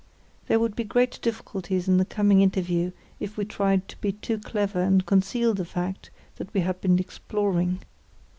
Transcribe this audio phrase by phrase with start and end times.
[0.47, 4.39] There would be great difficulties in the coming interview if we tried to be too
[4.39, 7.81] clever and conceal the fact that we had been exploring.